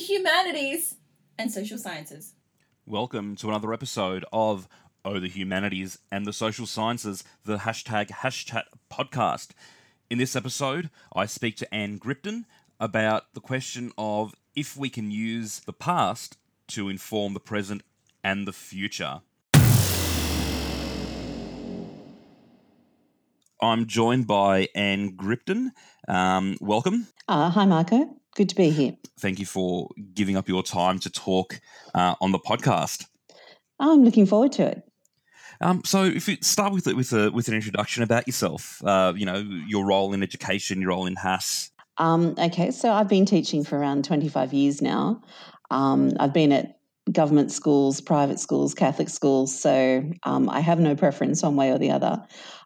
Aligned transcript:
humanities 0.00 0.96
and 1.38 1.52
social 1.52 1.76
sciences. 1.76 2.32
Welcome 2.86 3.36
to 3.36 3.48
another 3.48 3.74
episode 3.74 4.24
of 4.32 4.66
Oh 5.04 5.20
the 5.20 5.28
Humanities 5.28 5.98
and 6.10 6.24
the 6.24 6.32
Social 6.32 6.64
Sciences, 6.64 7.22
the 7.44 7.58
hashtag 7.58 8.08
hashtag 8.08 8.62
podcast. 8.90 9.48
In 10.08 10.16
this 10.16 10.34
episode, 10.34 10.88
I 11.14 11.26
speak 11.26 11.56
to 11.56 11.74
Anne 11.74 11.98
Gripton 11.98 12.46
about 12.80 13.34
the 13.34 13.40
question 13.40 13.92
of 13.98 14.34
if 14.56 14.74
we 14.74 14.88
can 14.88 15.10
use 15.10 15.60
the 15.60 15.74
past 15.74 16.38
to 16.68 16.88
inform 16.88 17.34
the 17.34 17.40
present 17.40 17.82
and 18.24 18.48
the 18.48 18.54
future. 18.54 19.20
I'm 23.62 23.86
joined 23.86 24.26
by 24.26 24.68
Anne 24.74 25.14
Gripton. 25.14 25.72
Um, 26.08 26.56
welcome. 26.62 27.08
Uh, 27.28 27.50
hi, 27.50 27.66
Marco. 27.66 28.19
Good 28.36 28.48
to 28.50 28.54
be 28.54 28.70
here. 28.70 28.96
Thank 29.18 29.38
you 29.38 29.46
for 29.46 29.88
giving 30.14 30.36
up 30.36 30.48
your 30.48 30.62
time 30.62 30.98
to 31.00 31.10
talk 31.10 31.60
uh, 31.94 32.14
on 32.20 32.32
the 32.32 32.38
podcast. 32.38 33.06
I'm 33.78 34.04
looking 34.04 34.26
forward 34.26 34.52
to 34.52 34.66
it. 34.66 34.82
Um, 35.60 35.82
so, 35.84 36.04
if 36.04 36.26
you 36.28 36.38
start 36.40 36.72
with 36.72 36.86
with 36.86 37.12
a, 37.12 37.30
with 37.30 37.48
an 37.48 37.54
introduction 37.54 38.02
about 38.02 38.26
yourself, 38.26 38.82
uh, 38.84 39.12
you 39.14 39.26
know 39.26 39.44
your 39.66 39.84
role 39.84 40.14
in 40.14 40.22
education, 40.22 40.80
your 40.80 40.90
role 40.90 41.06
in 41.06 41.16
HASS. 41.16 41.70
Um, 41.98 42.34
okay, 42.38 42.70
so 42.70 42.90
I've 42.90 43.08
been 43.08 43.26
teaching 43.26 43.62
for 43.62 43.78
around 43.78 44.06
25 44.06 44.54
years 44.54 44.80
now. 44.80 45.20
Um, 45.70 46.12
I've 46.18 46.32
been 46.32 46.50
at 46.50 46.79
government 47.12 47.50
schools, 47.50 48.00
private 48.00 48.38
schools, 48.38 48.74
Catholic 48.74 49.08
schools, 49.08 49.58
so 49.58 50.04
um, 50.24 50.48
I 50.48 50.60
have 50.60 50.80
no 50.80 50.94
preference 50.94 51.42
one 51.42 51.56
way 51.56 51.70
or 51.70 51.78
the 51.78 51.90
other. 51.90 52.22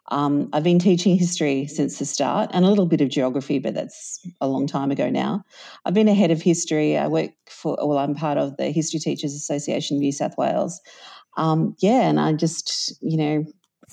Um, 0.09 0.49
I've 0.53 0.63
been 0.63 0.77
teaching 0.77 1.17
history 1.17 1.65
since 1.65 1.97
the 1.97 2.05
start 2.05 2.51
and 2.53 2.63
a 2.63 2.69
little 2.69 2.85
bit 2.85 3.01
of 3.01 3.09
geography, 3.09 3.57
but 3.57 3.73
that's 3.73 4.19
a 4.39 4.47
long 4.47 4.67
time 4.67 4.91
ago 4.91 5.09
now. 5.09 5.43
I've 5.83 5.95
been 5.95 6.07
a 6.07 6.13
head 6.13 6.29
of 6.29 6.41
history. 6.41 6.95
I 6.95 7.07
work 7.07 7.31
for, 7.49 7.75
well, 7.81 7.97
I'm 7.97 8.13
part 8.13 8.37
of 8.37 8.57
the 8.57 8.69
History 8.69 8.99
Teachers 8.99 9.33
Association 9.33 9.97
of 9.97 10.01
New 10.01 10.11
South 10.11 10.37
Wales. 10.37 10.79
Um, 11.37 11.75
yeah, 11.79 12.07
and 12.07 12.19
I 12.19 12.33
just, 12.33 12.93
you 13.01 13.17
know, 13.17 13.45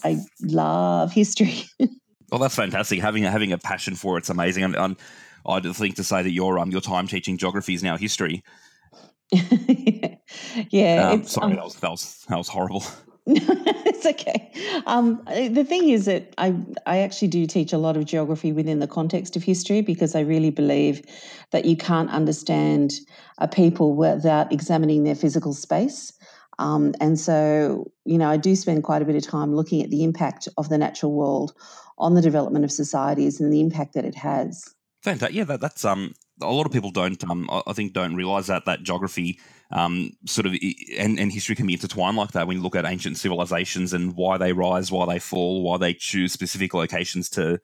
I 0.05 0.19
love 0.42 1.12
history. 1.12 1.64
well, 2.31 2.38
that's 2.41 2.55
fantastic. 2.55 3.00
Having 3.00 3.25
having 3.25 3.53
a 3.53 3.59
passion 3.59 3.94
for 3.94 4.19
it's 4.19 4.31
amazing. 4.31 4.64
And, 4.64 4.77
and 4.77 4.97
I'd 5.47 5.64
think 5.75 5.97
to 5.97 6.05
say 6.05 6.22
that 6.22 6.33
your 6.33 6.59
um 6.59 6.70
your 6.70 6.81
time 6.81 7.06
teaching 7.06 7.38
geography 7.38 7.75
is 7.75 7.83
now 7.83 7.97
history. 7.97 8.42
yeah, 9.31 10.11
um, 11.12 11.25
sorry, 11.25 11.53
um, 11.53 11.56
that 11.56 11.64
was 11.64 11.75
that 11.77 11.91
was 11.91 12.25
that 12.28 12.39
was 12.39 12.48
horrible. 12.48 12.84
it's 13.27 14.05
okay. 14.05 14.50
Um, 14.86 15.22
the 15.27 15.64
thing 15.64 15.89
is 15.91 16.06
that 16.06 16.34
I 16.39 16.56
I 16.86 16.98
actually 16.98 17.28
do 17.28 17.47
teach 17.47 17.72
a 17.72 17.78
lot 17.78 17.97
of 17.97 18.05
geography 18.05 18.50
within 18.50 18.81
the 18.81 18.89
context 18.89 19.36
of 19.36 19.44
history 19.44 19.81
because 19.81 20.17
I 20.17 20.20
really 20.20 20.50
believe 20.50 21.03
that 21.53 21.64
you 21.64 21.77
can't 21.77 22.11
understand 22.11 22.94
a 23.39 23.47
people 23.47 23.94
without 23.94 24.53
examining 24.53 25.05
their 25.05 25.14
physical 25.14 25.55
space. 25.55 26.12
Um, 26.59 26.94
and 27.00 27.19
so, 27.19 27.91
you 28.05 28.19
know, 28.19 28.28
I 28.28 28.37
do 28.37 28.56
spend 28.56 28.83
quite 28.83 29.03
a 29.03 29.05
bit 29.05 29.16
of 29.16 29.22
time 29.22 29.55
looking 29.55 29.83
at 29.83 29.91
the 29.91 30.03
impact 30.03 30.48
of 30.59 30.69
the 30.69 30.78
natural 30.78 31.12
world 31.12 31.53
on 31.98 32.14
the 32.14 32.22
development 32.22 32.64
of 32.64 32.72
societies 32.72 33.41
and 33.41 33.53
the 33.53 33.61
impact 33.61 33.94
that 33.94 34.05
it 34.05 34.16
has. 34.16 34.75
Fantastic. 35.03 35.37
Yeah, 35.37 35.44
that, 35.44 35.61
that's 35.61 35.84
um 35.84 36.14
a 36.42 36.50
lot 36.50 36.66
of 36.66 36.72
people 36.72 36.90
don't 36.90 37.22
um 37.24 37.48
I 37.66 37.72
think 37.72 37.92
don't 37.92 38.14
realize 38.14 38.46
that 38.48 38.64
that 38.66 38.82
geography 38.82 39.38
um 39.70 40.12
sort 40.26 40.46
of 40.46 40.54
and, 40.98 41.18
and 41.18 41.32
history 41.32 41.54
can 41.54 41.66
be 41.66 41.74
intertwined 41.74 42.16
like 42.16 42.32
that 42.32 42.46
when 42.46 42.56
you 42.56 42.62
look 42.62 42.76
at 42.76 42.84
ancient 42.84 43.16
civilizations 43.16 43.92
and 43.92 44.14
why 44.16 44.38
they 44.38 44.52
rise, 44.52 44.92
why 44.92 45.06
they 45.06 45.18
fall, 45.18 45.62
why 45.62 45.78
they 45.78 45.94
choose 45.94 46.32
specific 46.32 46.74
locations 46.74 47.28
to 47.30 47.60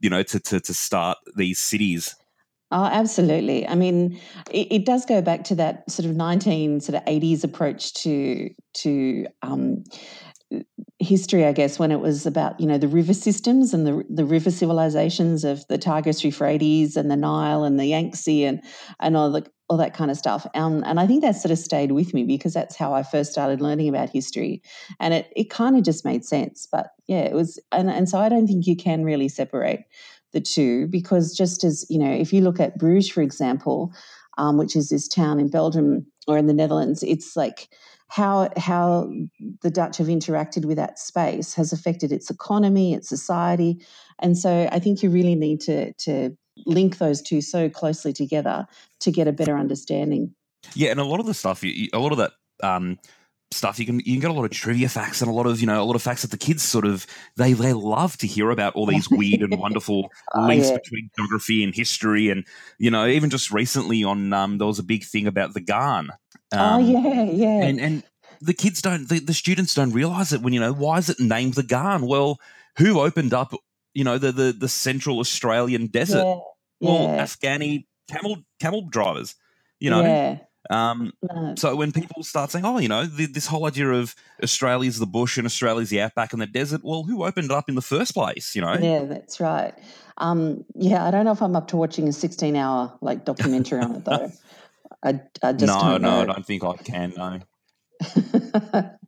you 0.00 0.10
know 0.10 0.22
to 0.22 0.38
to, 0.40 0.60
to 0.60 0.74
start 0.74 1.18
these 1.36 1.58
cities. 1.58 2.14
Oh, 2.70 2.84
absolutely. 2.84 3.66
I 3.66 3.74
mean, 3.74 4.20
it, 4.50 4.68
it, 4.70 4.84
does 4.84 5.06
go 5.06 5.22
back 5.22 5.42
to 5.44 5.54
that 5.54 5.90
sort 5.90 6.04
of 6.04 6.14
nineteen 6.14 6.80
sort 6.80 6.96
of 6.96 7.02
eighties 7.06 7.42
approach 7.42 7.94
to 8.02 8.50
to 8.74 9.26
um, 9.40 9.84
history, 10.98 11.44
I 11.44 11.52
guess, 11.52 11.78
when 11.78 11.92
it 11.92 12.00
was 12.00 12.26
about 12.26 12.58
you 12.60 12.66
know 12.66 12.78
the 12.78 12.88
river 12.88 13.14
systems 13.14 13.72
and 13.72 13.86
the 13.86 14.04
the 14.10 14.24
river 14.24 14.50
civilizations 14.50 15.44
of 15.44 15.66
the 15.68 15.78
Tigris 15.78 16.24
Euphrates 16.24 16.96
and 16.96 17.10
the 17.10 17.16
Nile 17.16 17.64
and 17.64 17.78
the 17.78 17.86
Yangtze 17.86 18.44
and 18.44 18.62
and 19.00 19.16
all 19.16 19.30
the 19.30 19.46
all 19.68 19.76
that 19.76 19.94
kind 19.94 20.10
of 20.10 20.16
stuff. 20.16 20.46
Um, 20.54 20.82
and 20.86 20.98
I 20.98 21.06
think 21.06 21.22
that 21.22 21.36
sort 21.36 21.52
of 21.52 21.58
stayed 21.58 21.92
with 21.92 22.14
me 22.14 22.24
because 22.24 22.54
that's 22.54 22.76
how 22.76 22.94
I 22.94 23.02
first 23.02 23.30
started 23.30 23.60
learning 23.60 23.88
about 23.88 24.10
history, 24.10 24.62
and 24.98 25.14
it 25.14 25.32
it 25.36 25.50
kind 25.50 25.76
of 25.76 25.84
just 25.84 26.04
made 26.04 26.24
sense. 26.24 26.66
But 26.70 26.88
yeah, 27.06 27.20
it 27.20 27.34
was, 27.34 27.60
and 27.70 27.90
and 27.90 28.08
so 28.08 28.18
I 28.18 28.28
don't 28.28 28.46
think 28.46 28.66
you 28.66 28.76
can 28.76 29.04
really 29.04 29.28
separate 29.28 29.84
the 30.32 30.40
two 30.40 30.86
because 30.88 31.36
just 31.36 31.64
as 31.64 31.86
you 31.88 31.98
know, 31.98 32.10
if 32.10 32.32
you 32.32 32.40
look 32.40 32.60
at 32.60 32.78
Bruges, 32.78 33.08
for 33.08 33.22
example, 33.22 33.92
um, 34.36 34.56
which 34.56 34.74
is 34.74 34.88
this 34.88 35.06
town 35.06 35.38
in 35.38 35.48
Belgium 35.48 36.06
or 36.26 36.38
in 36.38 36.46
the 36.46 36.54
Netherlands, 36.54 37.02
it's 37.02 37.36
like 37.36 37.68
how 38.08 38.50
how 38.56 39.12
the 39.62 39.70
Dutch 39.70 39.98
have 39.98 40.06
interacted 40.06 40.64
with 40.64 40.76
that 40.76 40.98
space 40.98 41.54
has 41.54 41.72
affected 41.72 42.10
its 42.10 42.30
economy, 42.30 42.94
its 42.94 43.08
society, 43.08 43.84
and 44.18 44.36
so 44.36 44.68
I 44.72 44.78
think 44.78 45.02
you 45.02 45.10
really 45.10 45.34
need 45.34 45.60
to 45.62 45.92
to 45.92 46.36
link 46.66 46.98
those 46.98 47.22
two 47.22 47.40
so 47.40 47.68
closely 47.68 48.12
together 48.12 48.66
to 49.00 49.12
get 49.12 49.28
a 49.28 49.32
better 49.32 49.56
understanding. 49.56 50.34
Yeah, 50.74 50.90
and 50.90 51.00
a 51.00 51.04
lot 51.04 51.20
of 51.20 51.26
the 51.26 51.34
stuff, 51.34 51.62
a 51.64 51.98
lot 51.98 52.12
of 52.12 52.18
that. 52.18 52.32
Um, 52.62 52.98
stuff 53.50 53.78
you 53.78 53.86
can 53.86 53.96
you 54.00 54.12
can 54.12 54.20
get 54.20 54.30
a 54.30 54.34
lot 54.34 54.44
of 54.44 54.50
trivia 54.50 54.88
facts 54.90 55.22
and 55.22 55.30
a 55.30 55.32
lot 55.32 55.46
of 55.46 55.58
you 55.58 55.66
know 55.66 55.82
a 55.82 55.84
lot 55.84 55.96
of 55.96 56.02
facts 56.02 56.20
that 56.20 56.30
the 56.30 56.36
kids 56.36 56.62
sort 56.62 56.84
of 56.84 57.06
they 57.36 57.54
they 57.54 57.72
love 57.72 58.16
to 58.18 58.26
hear 58.26 58.50
about 58.50 58.74
all 58.74 58.84
these 58.84 59.08
weird 59.10 59.40
and 59.40 59.58
wonderful 59.58 60.10
oh, 60.34 60.40
links 60.46 60.68
yeah. 60.68 60.76
between 60.76 61.10
geography 61.16 61.64
and 61.64 61.74
history 61.74 62.28
and 62.28 62.44
you 62.78 62.90
know 62.90 63.06
even 63.06 63.30
just 63.30 63.50
recently 63.50 64.04
on 64.04 64.34
um 64.34 64.58
there 64.58 64.66
was 64.66 64.78
a 64.78 64.82
big 64.82 65.02
thing 65.02 65.26
about 65.26 65.54
the 65.54 65.60
Ghan 65.60 66.10
Oh, 66.52 66.58
um, 66.58 66.82
oh 66.82 66.86
yeah, 66.86 67.22
yeah. 67.24 67.64
And 67.64 67.80
and 67.80 68.02
the 68.40 68.54
kids 68.54 68.80
don't, 68.80 69.08
the, 69.08 69.18
the 69.18 69.34
students 69.34 69.74
don't 69.74 69.92
realize 69.92 70.32
it 70.32 70.42
when 70.42 70.52
you 70.52 70.60
know 70.60 70.72
why 70.72 70.98
is 70.98 71.08
it 71.08 71.20
named 71.20 71.54
the 71.54 71.62
Ghan? 71.62 72.06
Well, 72.06 72.38
who 72.78 73.00
opened 73.00 73.34
up 73.34 73.52
you 73.94 74.04
know 74.04 74.18
the 74.18 74.32
the, 74.32 74.52
the 74.52 74.68
Central 74.68 75.18
Australian 75.18 75.88
desert? 75.88 76.24
Yeah, 76.24 76.38
well, 76.80 77.02
yeah. 77.02 77.24
Afghani 77.24 77.86
camel 78.08 78.38
camel 78.60 78.88
drivers. 78.88 79.34
You 79.80 79.90
know. 79.90 80.40
Um, 80.70 81.12
no. 81.22 81.54
So 81.56 81.74
when 81.76 81.92
people 81.92 82.22
start 82.22 82.50
saying, 82.50 82.64
"Oh, 82.64 82.78
you 82.78 82.88
know, 82.88 83.06
the, 83.06 83.26
this 83.26 83.46
whole 83.46 83.66
idea 83.66 83.90
of 83.90 84.14
Australia's 84.42 84.98
the 84.98 85.06
bush 85.06 85.36
and 85.38 85.46
Australia's 85.46 85.90
the 85.90 86.00
outback 86.00 86.32
and 86.32 86.42
the 86.42 86.46
desert," 86.46 86.82
well, 86.84 87.04
who 87.04 87.24
opened 87.24 87.46
it 87.46 87.50
up 87.50 87.68
in 87.68 87.74
the 87.74 87.82
first 87.82 88.14
place? 88.14 88.54
You 88.54 88.62
know? 88.62 88.74
Yeah, 88.74 89.04
that's 89.04 89.40
right. 89.40 89.74
Um, 90.18 90.64
yeah, 90.74 91.06
I 91.06 91.10
don't 91.10 91.24
know 91.24 91.32
if 91.32 91.42
I'm 91.42 91.56
up 91.56 91.68
to 91.68 91.76
watching 91.76 92.08
a 92.08 92.12
16 92.12 92.56
hour 92.56 92.92
like 93.00 93.24
documentary 93.24 93.80
on 93.80 93.96
it 93.96 94.04
though. 94.04 94.30
I, 95.02 95.20
I 95.42 95.52
just 95.52 95.66
no, 95.66 95.96
no, 95.96 96.22
I 96.22 96.24
don't 96.26 96.44
think 96.44 96.64
I 96.64 96.76
can. 96.76 97.12
No. 97.16 97.40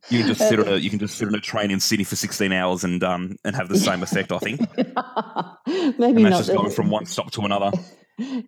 you 0.09 0.19
can 0.19 0.27
just 0.27 0.49
sit 0.49 0.59
on 0.59 0.69
a 0.69 0.77
you 0.77 0.91
can 0.91 0.99
just 0.99 1.17
sit 1.17 1.29
on 1.29 1.35
a 1.35 1.41
train 1.41 1.71
in 1.71 1.79
Sydney 1.79 2.05
for 2.05 2.17
sixteen 2.17 2.53
hours 2.53 2.83
and 2.83 3.03
um 3.05 3.37
and 3.45 3.55
have 3.55 3.69
the 3.69 3.79
same 3.79 4.03
effect. 4.03 4.33
I 4.33 4.39
think. 4.39 4.61
maybe 5.99 6.23
and 6.23 6.31
not. 6.31 6.39
just 6.39 6.53
going 6.53 6.71
from 6.71 6.91
one 6.91 7.07
stop 7.07 7.31
to 7.33 7.43
another. 7.43 7.71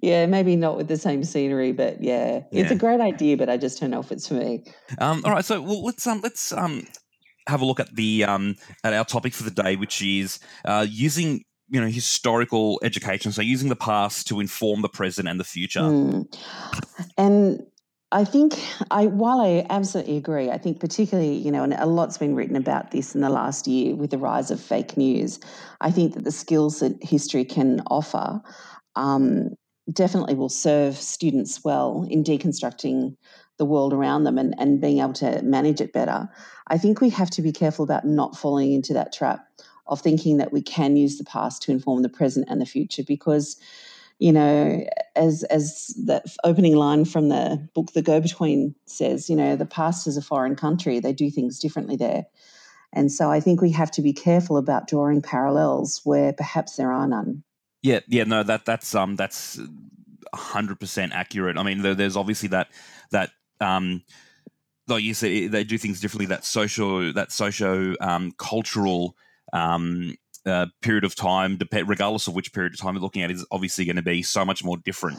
Yeah, 0.02 0.26
maybe 0.26 0.56
not 0.56 0.76
with 0.76 0.88
the 0.88 0.96
same 0.96 1.24
scenery, 1.24 1.72
but 1.72 2.02
yeah, 2.02 2.42
it's 2.50 2.70
a 2.70 2.76
great 2.76 3.00
idea. 3.00 3.36
But 3.36 3.48
I 3.48 3.56
just 3.56 3.80
don't 3.80 3.90
know 3.90 4.00
if 4.00 4.12
it's 4.12 4.28
for 4.28 4.34
me. 4.34 4.64
Um, 4.98 5.22
all 5.24 5.32
right, 5.32 5.44
so 5.44 5.60
well, 5.60 5.82
let's 5.84 6.06
um 6.06 6.20
let's 6.22 6.52
um 6.52 6.86
have 7.46 7.60
a 7.60 7.64
look 7.64 7.80
at 7.80 7.94
the 7.94 8.24
um 8.24 8.56
at 8.84 8.92
our 8.92 9.04
topic 9.04 9.34
for 9.34 9.44
the 9.44 9.50
day, 9.50 9.76
which 9.76 10.02
is 10.02 10.38
uh, 10.64 10.86
using 10.88 11.44
you 11.68 11.80
know 11.80 11.86
historical 11.86 12.80
education 12.82 13.32
so 13.32 13.40
using 13.40 13.68
the 13.68 13.76
past 13.76 14.28
to 14.28 14.40
inform 14.40 14.82
the 14.82 14.88
present 14.88 15.26
and 15.26 15.40
the 15.40 15.44
future 15.44 15.80
mm. 15.80 16.26
and 17.16 17.64
I 18.12 18.24
think 18.24 18.54
I 18.90 19.06
while 19.06 19.40
I 19.40 19.66
absolutely 19.70 20.18
agree, 20.18 20.50
I 20.50 20.58
think 20.58 20.80
particularly, 20.80 21.34
you 21.34 21.50
know, 21.50 21.64
and 21.64 21.72
a 21.72 21.86
lot's 21.86 22.18
been 22.18 22.34
written 22.34 22.56
about 22.56 22.90
this 22.90 23.14
in 23.14 23.22
the 23.22 23.30
last 23.30 23.66
year 23.66 23.96
with 23.96 24.10
the 24.10 24.18
rise 24.18 24.50
of 24.50 24.60
fake 24.60 24.98
news. 24.98 25.40
I 25.80 25.90
think 25.90 26.12
that 26.12 26.24
the 26.24 26.30
skills 26.30 26.80
that 26.80 27.02
history 27.02 27.46
can 27.46 27.80
offer 27.86 28.42
um, 28.96 29.56
definitely 29.90 30.34
will 30.34 30.48
serve 30.48 30.96
students 30.96 31.64
well 31.64 32.06
in 32.08 32.22
deconstructing 32.22 33.16
the 33.58 33.64
world 33.64 33.92
around 33.92 34.24
them 34.24 34.38
and, 34.38 34.54
and 34.58 34.80
being 34.80 35.00
able 35.00 35.12
to 35.12 35.42
manage 35.42 35.80
it 35.80 35.92
better. 35.92 36.28
I 36.68 36.78
think 36.78 37.00
we 37.00 37.10
have 37.10 37.30
to 37.30 37.42
be 37.42 37.52
careful 37.52 37.84
about 37.84 38.06
not 38.06 38.36
falling 38.36 38.72
into 38.72 38.94
that 38.94 39.12
trap 39.12 39.46
of 39.86 40.00
thinking 40.00 40.38
that 40.38 40.52
we 40.52 40.62
can 40.62 40.96
use 40.96 41.18
the 41.18 41.24
past 41.24 41.62
to 41.62 41.72
inform 41.72 42.02
the 42.02 42.08
present 42.08 42.46
and 42.48 42.60
the 42.60 42.66
future 42.66 43.02
because 43.06 43.56
you 44.18 44.32
know 44.32 44.84
as 45.16 45.42
as 45.44 45.88
the 46.06 46.22
opening 46.44 46.76
line 46.76 47.04
from 47.04 47.28
the 47.28 47.68
book 47.74 47.92
the 47.92 48.02
go 48.02 48.20
between 48.20 48.74
says 48.86 49.28
you 49.28 49.34
know 49.34 49.56
the 49.56 49.66
past 49.66 50.06
is 50.06 50.16
a 50.16 50.22
foreign 50.22 50.54
country. 50.54 51.00
They 51.00 51.12
do 51.12 51.30
things 51.30 51.58
differently 51.58 51.96
there. 51.96 52.26
And 52.92 53.10
so 53.10 53.30
i 53.30 53.40
think 53.40 53.60
we 53.60 53.70
have 53.72 53.90
to 53.92 54.02
be 54.02 54.12
careful 54.12 54.56
about 54.56 54.86
drawing 54.86 55.22
parallels 55.22 56.00
where 56.04 56.32
perhaps 56.32 56.76
there 56.76 56.92
are 56.92 57.08
none 57.08 57.42
yeah 57.82 58.00
yeah 58.08 58.24
no 58.24 58.42
that 58.42 58.64
that's 58.64 58.94
um 58.94 59.16
that's 59.16 59.60
100% 60.34 61.10
accurate 61.12 61.58
i 61.58 61.62
mean 61.62 61.82
there, 61.82 61.94
there's 61.94 62.16
obviously 62.16 62.48
that 62.48 62.68
that 63.10 63.30
um 63.60 64.02
like 64.88 65.02
you 65.02 65.14
said 65.14 65.50
they 65.52 65.64
do 65.64 65.78
things 65.78 66.00
differently 66.00 66.26
that 66.26 66.44
social 66.44 67.12
that 67.12 67.32
socio 67.32 67.94
um, 68.00 68.32
cultural 68.38 69.16
um, 69.52 70.14
uh, 70.46 70.66
period 70.80 71.04
of 71.04 71.14
time, 71.14 71.58
regardless 71.72 72.26
of 72.26 72.34
which 72.34 72.52
period 72.52 72.74
of 72.74 72.80
time 72.80 72.94
you're 72.94 73.02
looking 73.02 73.22
at, 73.22 73.30
is 73.30 73.46
obviously 73.50 73.84
going 73.84 73.96
to 73.96 74.02
be 74.02 74.22
so 74.22 74.44
much 74.44 74.64
more 74.64 74.76
different. 74.76 75.18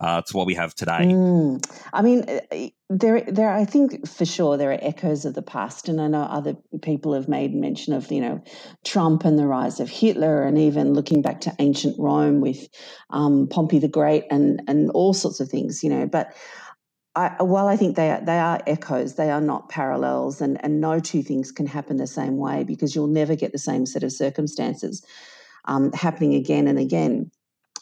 Uh, 0.00 0.22
to 0.22 0.36
what 0.36 0.46
we 0.46 0.54
have 0.54 0.74
today. 0.74 1.06
Mm. 1.06 1.64
I 1.92 2.02
mean, 2.02 2.24
uh, 2.28 2.68
there, 2.90 3.20
there. 3.22 3.50
I 3.50 3.64
think 3.64 4.06
for 4.08 4.24
sure 4.24 4.56
there 4.56 4.70
are 4.70 4.78
echoes 4.82 5.24
of 5.24 5.34
the 5.34 5.42
past, 5.42 5.88
and 5.88 6.00
I 6.00 6.08
know 6.08 6.22
other 6.22 6.56
people 6.82 7.14
have 7.14 7.28
made 7.28 7.54
mention 7.54 7.92
of 7.92 8.10
you 8.10 8.20
know 8.20 8.42
Trump 8.84 9.24
and 9.24 9.38
the 9.38 9.46
rise 9.46 9.80
of 9.80 9.88
Hitler, 9.88 10.42
and 10.42 10.58
even 10.58 10.94
looking 10.94 11.22
back 11.22 11.40
to 11.42 11.54
ancient 11.58 11.96
Rome 11.98 12.40
with 12.40 12.66
um, 13.10 13.48
Pompey 13.48 13.78
the 13.78 13.88
Great, 13.88 14.24
and 14.30 14.62
and 14.66 14.90
all 14.90 15.14
sorts 15.14 15.40
of 15.40 15.48
things. 15.48 15.82
You 15.84 15.90
know, 15.90 16.06
but 16.06 16.34
I, 17.16 17.42
while 17.42 17.68
I 17.68 17.76
think 17.76 17.96
they 17.96 18.10
are, 18.10 18.20
they 18.20 18.38
are 18.38 18.60
echoes, 18.66 19.14
they 19.14 19.30
are 19.30 19.40
not 19.40 19.68
parallels, 19.68 20.40
and, 20.40 20.62
and 20.64 20.80
no 20.80 20.98
two 20.98 21.22
things 21.22 21.52
can 21.52 21.66
happen 21.66 21.96
the 21.96 22.06
same 22.06 22.36
way 22.36 22.64
because 22.64 22.94
you'll 22.94 23.06
never 23.06 23.36
get 23.36 23.52
the 23.52 23.58
same 23.58 23.86
set 23.86 24.02
of 24.02 24.12
circumstances 24.12 25.04
um, 25.66 25.92
happening 25.92 26.34
again 26.34 26.66
and 26.66 26.78
again. 26.78 27.30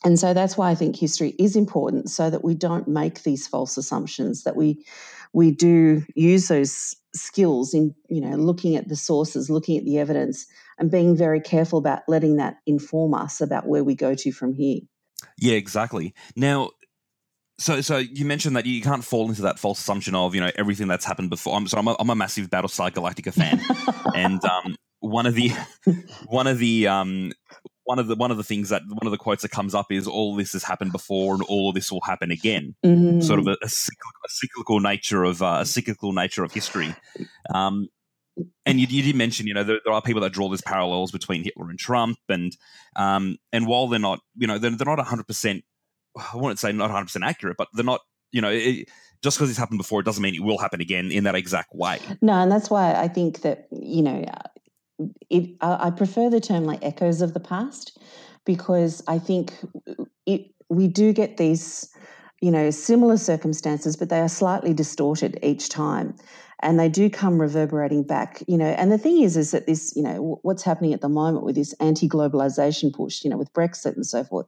And 0.05 0.19
so 0.19 0.35
that's 0.35 0.57
why 0.57 0.71
I 0.71 0.75
think 0.75 0.97
history 0.97 1.35
is 1.39 1.57
important, 1.57 2.11
so 2.11 2.31
that 2.31 2.45
we 2.45 2.55
don't 2.55 2.89
make 2.89 3.23
these 3.23 3.47
false 3.47 3.77
assumptions. 3.77 4.45
That 4.45 4.57
we 4.57 4.85
we 5.33 5.51
do 5.51 6.05
use 6.15 6.49
those 6.49 6.97
skills 7.15 7.75
in 7.75 7.95
you 8.09 8.21
know 8.21 8.37
looking 8.37 8.77
at 8.77 8.89
the 8.89 8.97
sources, 8.97 9.51
looking 9.51 9.79
at 9.79 9.85
the 9.85 9.99
evidence, 9.99 10.47
and 10.79 10.91
being 10.91 11.17
very 11.17 11.41
careful 11.41 11.79
about 11.79 12.03
letting 12.09 12.37
that 12.37 12.57
inform 12.67 13.15
us 13.15 13.41
about 13.41 13.67
where 13.67 13.85
we 13.85 13.95
go 13.95 14.15
to 14.15 14.33
from 14.33 14.53
here. 14.53 14.81
Yeah, 15.39 15.55
exactly. 15.55 16.15
Now, 16.37 16.71
so, 17.59 17.81
so 17.81 17.99
you 17.99 18.25
mentioned 18.25 18.57
that 18.57 18.67
you 18.67 18.83
can't 18.83 19.05
fall 19.05 19.29
into 19.29 19.43
that 19.43 19.59
false 19.59 19.79
assumption 19.79 20.15
of 20.15 20.35
you 20.35 20.41
know 20.41 20.51
everything 20.57 20.89
that's 20.89 21.05
happened 21.05 21.31
before. 21.31 21.57
I'm 21.57 21.69
so 21.69 21.79
I'm 21.79 21.87
a, 21.87 21.97
I'm 21.99 22.11
a 22.11 22.15
massive 22.17 22.51
Battlestar 22.51 22.91
Galactica 22.91 23.33
fan, 23.33 23.61
and 24.17 24.45
um, 24.45 24.77
one 24.99 25.27
of 25.27 25.35
the 25.35 25.53
one 26.27 26.47
of 26.47 26.59
the 26.59 26.89
um, 26.89 27.33
one 27.85 27.99
of 27.99 28.07
the 28.07 28.15
one 28.15 28.31
of 28.31 28.37
the 28.37 28.45
things 28.45 28.69
that 28.69 28.83
one 28.87 29.07
of 29.07 29.11
the 29.11 29.19
quotes 29.19 29.43
that 29.43 29.51
comes 29.51 29.75
up 29.75 29.91
is 29.91 30.07
all 30.07 30.37
this 30.37 30.53
has 30.53 30.63
happened 30.63 30.93
before 30.93 31.35
and 31.35 31.43
all 31.49 31.69
of 31.69 31.75
this 31.75 31.91
will 31.91 32.01
happen 32.05 32.31
again. 32.31 32.75
Mm-hmm. 32.85 33.21
Sort 33.21 33.39
of 33.39 33.47
a, 33.47 33.57
a, 33.63 33.69
cyclical, 33.69 34.21
a, 34.25 34.29
cyclical, 34.29 34.81
nature 34.81 35.25
of 35.25 35.43
uh, 35.43 35.59
a 35.61 35.67
cyclical 35.67 36.13
nature 36.13 36.45
of 36.45 36.53
history. 36.53 36.95
Um, 37.53 37.89
and 38.65 38.81
you, 38.81 38.87
you, 38.89 39.03
did 39.03 39.17
mention, 39.17 39.47
you 39.47 39.53
know, 39.53 39.65
there, 39.65 39.81
there, 39.85 39.93
are 39.93 40.01
people 40.01 40.23
that 40.23 40.33
draw 40.33 40.49
these 40.49 40.63
parallels 40.63 41.13
between 41.13 41.45
Hitler 41.45 41.69
and 41.69 41.79
Trump, 41.79 42.17
and 42.29 42.57
um, 42.97 43.37
and 43.53 43.67
while 43.67 43.89
they're 43.89 43.99
not, 43.99 44.21
you 44.37 44.47
know, 44.47 44.59
they're, 44.59 44.71
they're 44.71 44.87
not 44.87 44.99
100 44.99 45.27
percent 45.27 45.65
I 46.17 46.37
wouldn't 46.37 46.59
say 46.59 46.73
not 46.73 46.85
100 46.85 47.07
percent 47.07 47.25
accurate, 47.25 47.57
but 47.57 47.69
they're 47.73 47.85
not. 47.85 48.01
You 48.31 48.41
know, 48.41 48.51
it, 48.51 48.89
just 49.23 49.37
because 49.37 49.51
it's 49.51 49.59
happened 49.59 49.79
before, 49.79 50.01
it 50.01 50.05
doesn't 50.05 50.23
mean 50.23 50.35
it 50.35 50.43
will 50.43 50.59
happen 50.59 50.81
again 50.81 51.13
in 51.13 51.25
that 51.25 51.35
exact 51.35 51.75
way. 51.75 51.99
No, 52.23 52.33
and 52.33 52.51
that's 52.51 52.71
why 52.71 52.95
I 52.95 53.09
think 53.09 53.43
that 53.43 53.69
you 53.71 54.03
know, 54.03 54.25
it. 55.31 55.57
I 55.61 55.91
prefer 55.91 56.31
the 56.31 56.41
term 56.41 56.65
like 56.65 56.85
echoes 56.85 57.21
of 57.21 57.35
the 57.35 57.41
past 57.41 57.99
because 58.45 59.03
I 59.07 59.19
think 59.19 59.55
it. 60.27 60.49
We 60.69 60.89
do 60.89 61.13
get 61.13 61.37
these, 61.37 61.91
you 62.41 62.51
know, 62.51 62.71
similar 62.71 63.19
circumstances, 63.19 63.95
but 63.95 64.09
they 64.09 64.21
are 64.21 64.29
slightly 64.29 64.73
distorted 64.73 65.39
each 65.43 65.69
time 65.69 66.15
and 66.63 66.79
they 66.79 66.89
do 66.89 67.11
come 67.11 67.41
reverberating 67.41 68.03
back 68.05 68.43
you 68.47 68.57
know 68.57 68.67
and 68.67 68.91
the 68.91 68.99
thing 68.99 69.21
is 69.21 69.37
is 69.37 69.51
that 69.51 69.67
this 69.67 69.93
you 69.95 70.03
know 70.03 70.39
what's 70.43 70.63
happening 70.63 70.95
at 70.95 71.01
the 71.01 71.09
moment 71.09 71.45
with 71.45 71.57
this 71.57 71.75
anti-globalization 71.75 72.93
push 72.93 73.25
you 73.25 73.31
know 73.31 73.37
with 73.37 73.53
brexit 73.53 73.95
and 73.97 74.07
so 74.07 74.25
forth 74.25 74.47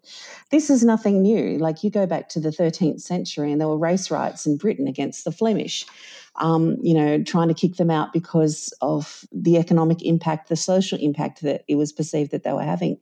this 0.50 0.70
is 0.70 0.84
nothing 0.84 1.20
new 1.20 1.58
like 1.58 1.82
you 1.84 1.90
go 1.90 2.06
back 2.06 2.28
to 2.28 2.40
the 2.40 2.50
13th 2.50 3.00
century 3.00 3.52
and 3.52 3.60
there 3.60 3.68
were 3.68 3.76
race 3.76 4.10
riots 4.10 4.46
in 4.46 4.56
britain 4.56 4.86
against 4.86 5.24
the 5.24 5.32
flemish 5.32 5.84
um, 6.36 6.76
you 6.82 6.94
know 6.94 7.22
trying 7.22 7.48
to 7.48 7.54
kick 7.54 7.76
them 7.76 7.90
out 7.90 8.12
because 8.12 8.72
of 8.80 9.24
the 9.32 9.56
economic 9.56 10.02
impact 10.02 10.48
the 10.48 10.56
social 10.56 10.98
impact 10.98 11.42
that 11.42 11.64
it 11.68 11.76
was 11.76 11.92
perceived 11.92 12.30
that 12.30 12.44
they 12.44 12.52
were 12.52 12.62
having 12.62 12.98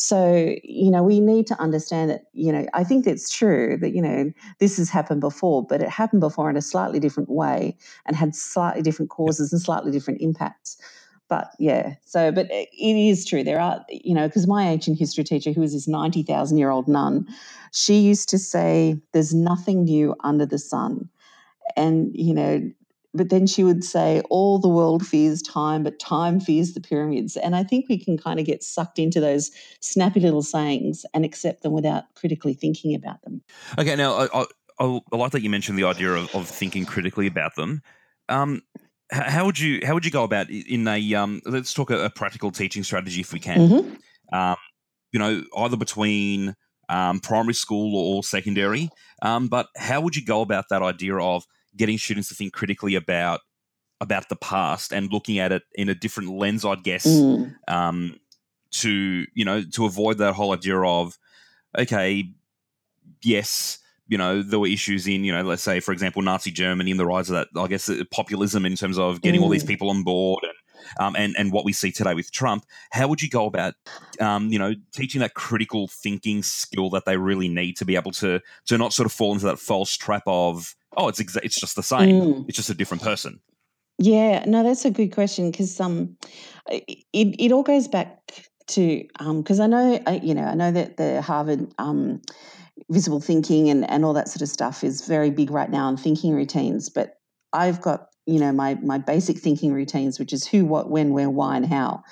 so, 0.00 0.54
you 0.64 0.90
know, 0.90 1.02
we 1.02 1.20
need 1.20 1.46
to 1.48 1.60
understand 1.60 2.10
that, 2.10 2.22
you 2.32 2.52
know, 2.52 2.66
I 2.72 2.84
think 2.84 3.06
it's 3.06 3.30
true 3.30 3.76
that, 3.82 3.94
you 3.94 4.00
know, 4.00 4.32
this 4.58 4.78
has 4.78 4.88
happened 4.88 5.20
before, 5.20 5.66
but 5.66 5.82
it 5.82 5.90
happened 5.90 6.20
before 6.20 6.48
in 6.48 6.56
a 6.56 6.62
slightly 6.62 6.98
different 7.00 7.28
way 7.28 7.76
and 8.06 8.16
had 8.16 8.34
slightly 8.34 8.80
different 8.80 9.10
causes 9.10 9.52
and 9.52 9.60
slightly 9.60 9.92
different 9.92 10.22
impacts. 10.22 10.78
But 11.28 11.50
yeah, 11.58 11.96
so, 12.06 12.32
but 12.32 12.46
it 12.50 12.70
is 12.72 13.26
true. 13.26 13.44
There 13.44 13.60
are, 13.60 13.84
you 13.90 14.14
know, 14.14 14.26
because 14.26 14.46
my 14.46 14.66
ancient 14.66 14.98
history 14.98 15.22
teacher, 15.22 15.52
who 15.52 15.60
was 15.60 15.74
this 15.74 15.86
90,000 15.86 16.56
year 16.56 16.70
old 16.70 16.88
nun, 16.88 17.28
she 17.72 17.98
used 17.98 18.30
to 18.30 18.38
say, 18.38 18.98
there's 19.12 19.34
nothing 19.34 19.84
new 19.84 20.16
under 20.24 20.46
the 20.46 20.58
sun. 20.58 21.10
And, 21.76 22.10
you 22.14 22.34
know, 22.34 22.70
but 23.12 23.30
then 23.30 23.46
she 23.46 23.64
would 23.64 23.82
say, 23.82 24.22
All 24.30 24.58
the 24.58 24.68
world 24.68 25.06
fears 25.06 25.42
time, 25.42 25.82
but 25.82 25.98
time 25.98 26.40
fears 26.40 26.74
the 26.74 26.80
pyramids. 26.80 27.36
And 27.36 27.56
I 27.56 27.64
think 27.64 27.86
we 27.88 27.98
can 27.98 28.16
kind 28.16 28.38
of 28.38 28.46
get 28.46 28.62
sucked 28.62 28.98
into 28.98 29.20
those 29.20 29.50
snappy 29.80 30.20
little 30.20 30.42
sayings 30.42 31.04
and 31.12 31.24
accept 31.24 31.62
them 31.62 31.72
without 31.72 32.04
critically 32.14 32.54
thinking 32.54 32.94
about 32.94 33.22
them. 33.22 33.42
Okay, 33.78 33.96
now 33.96 34.14
I, 34.14 34.42
I, 34.42 34.46
I 34.80 35.16
like 35.16 35.32
that 35.32 35.42
you 35.42 35.50
mentioned 35.50 35.78
the 35.78 35.84
idea 35.84 36.12
of, 36.12 36.34
of 36.34 36.48
thinking 36.48 36.86
critically 36.86 37.26
about 37.26 37.56
them. 37.56 37.82
Um, 38.28 38.62
how 39.12 39.44
would 39.44 39.58
you 39.58 39.80
how 39.84 39.94
would 39.94 40.04
you 40.04 40.10
go 40.10 40.24
about 40.24 40.48
in 40.50 40.86
a 40.86 41.14
um, 41.14 41.42
let's 41.44 41.74
talk 41.74 41.90
a, 41.90 42.04
a 42.04 42.10
practical 42.10 42.50
teaching 42.50 42.84
strategy 42.84 43.20
if 43.20 43.32
we 43.32 43.40
can 43.40 43.58
mm-hmm. 43.58 44.36
um, 44.36 44.56
you 45.12 45.18
know 45.18 45.42
either 45.56 45.76
between 45.76 46.54
um, 46.88 47.20
primary 47.20 47.54
school 47.54 47.96
or 47.96 48.22
secondary 48.22 48.88
um, 49.22 49.48
but 49.48 49.66
how 49.76 50.00
would 50.00 50.14
you 50.14 50.24
go 50.24 50.42
about 50.42 50.66
that 50.70 50.82
idea 50.82 51.16
of 51.16 51.44
getting 51.76 51.98
students 51.98 52.28
to 52.28 52.34
think 52.34 52.52
critically 52.52 52.94
about 52.94 53.40
about 54.00 54.28
the 54.28 54.36
past 54.36 54.92
and 54.92 55.12
looking 55.12 55.38
at 55.38 55.52
it 55.52 55.62
in 55.74 55.88
a 55.88 55.94
different 55.94 56.30
lens, 56.30 56.64
I'd 56.64 56.82
guess, 56.82 57.06
mm. 57.06 57.54
um, 57.68 58.18
to 58.72 59.26
you 59.34 59.44
know 59.44 59.62
to 59.74 59.84
avoid 59.84 60.18
that 60.18 60.34
whole 60.34 60.52
idea 60.52 60.78
of 60.80 61.18
okay, 61.78 62.30
yes, 63.22 63.78
you 64.08 64.18
know 64.18 64.42
there 64.42 64.58
were 64.58 64.66
issues 64.66 65.06
in 65.06 65.24
you 65.24 65.32
know 65.32 65.42
let's 65.42 65.62
say 65.62 65.80
for 65.80 65.92
example 65.92 66.22
Nazi 66.22 66.50
Germany 66.50 66.90
and 66.90 67.00
the 67.00 67.06
rise 67.06 67.30
of 67.30 67.34
that 67.34 67.60
I 67.60 67.66
guess 67.66 67.88
uh, 67.88 68.02
populism 68.10 68.64
in 68.66 68.76
terms 68.76 68.98
of 68.98 69.20
getting 69.20 69.40
mm. 69.40 69.44
all 69.44 69.50
these 69.50 69.64
mm. 69.64 69.68
people 69.68 69.90
on 69.90 70.02
board 70.02 70.44
and. 70.44 70.54
Um, 70.98 71.14
and 71.16 71.34
and 71.38 71.52
what 71.52 71.64
we 71.64 71.72
see 71.72 71.92
today 71.92 72.14
with 72.14 72.32
Trump, 72.32 72.64
how 72.90 73.08
would 73.08 73.22
you 73.22 73.28
go 73.28 73.46
about, 73.46 73.74
um, 74.20 74.48
you 74.48 74.58
know, 74.58 74.74
teaching 74.92 75.20
that 75.20 75.34
critical 75.34 75.88
thinking 75.88 76.42
skill 76.42 76.90
that 76.90 77.04
they 77.04 77.16
really 77.16 77.48
need 77.48 77.76
to 77.78 77.84
be 77.84 77.96
able 77.96 78.12
to 78.12 78.40
to 78.66 78.78
not 78.78 78.92
sort 78.92 79.06
of 79.06 79.12
fall 79.12 79.32
into 79.32 79.46
that 79.46 79.58
false 79.58 79.96
trap 79.96 80.22
of 80.26 80.74
oh, 80.96 81.08
it's 81.08 81.20
exa- 81.20 81.44
it's 81.44 81.58
just 81.58 81.76
the 81.76 81.82
same. 81.82 82.20
Mm. 82.20 82.44
It's 82.48 82.56
just 82.56 82.70
a 82.70 82.74
different 82.74 83.02
person. 83.02 83.40
Yeah, 83.98 84.44
no, 84.46 84.62
that's 84.62 84.84
a 84.84 84.90
good 84.90 85.12
question 85.12 85.50
because 85.50 85.78
um, 85.78 86.16
it 86.70 87.04
it 87.12 87.52
all 87.52 87.62
goes 87.62 87.86
back 87.86 88.48
to 88.68 89.04
because 89.36 89.60
um, 89.60 89.64
I 89.64 89.66
know 89.66 90.20
you 90.22 90.34
know 90.34 90.44
I 90.44 90.54
know 90.54 90.72
that 90.72 90.96
the 90.96 91.20
Harvard 91.20 91.72
um, 91.78 92.22
visible 92.90 93.20
thinking 93.20 93.68
and 93.68 93.88
and 93.90 94.04
all 94.04 94.14
that 94.14 94.28
sort 94.28 94.42
of 94.42 94.48
stuff 94.48 94.82
is 94.82 95.06
very 95.06 95.30
big 95.30 95.50
right 95.50 95.70
now 95.70 95.88
in 95.88 95.96
thinking 95.96 96.34
routines, 96.34 96.88
but 96.88 97.18
I've 97.52 97.80
got 97.80 98.09
you 98.26 98.38
know 98.38 98.52
my 98.52 98.74
my 98.76 98.98
basic 98.98 99.38
thinking 99.38 99.72
routines, 99.72 100.18
which 100.18 100.32
is 100.32 100.46
who, 100.46 100.64
what, 100.64 100.90
when, 100.90 101.12
where, 101.12 101.30
why, 101.30 101.56
and 101.56 101.66
how. 101.66 102.02